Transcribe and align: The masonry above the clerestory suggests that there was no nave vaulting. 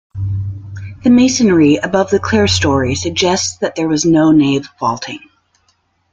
The 1.03 1.11
masonry 1.11 1.75
above 1.75 2.09
the 2.09 2.17
clerestory 2.17 2.95
suggests 2.97 3.57
that 3.57 3.75
there 3.75 3.87
was 3.87 4.03
no 4.03 4.31
nave 4.31 4.67
vaulting. 4.79 5.19